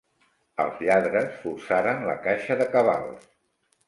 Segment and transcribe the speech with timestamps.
[0.63, 3.29] Els lladres forçaren la caixa de cabals.